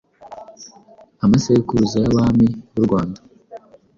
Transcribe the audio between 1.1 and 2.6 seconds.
Amasekuruza y'Abami